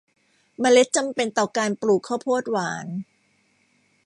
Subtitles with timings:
[0.59, 2.87] เมล็ดจำเป็นต่อการปลูกข้าวโพดหวาน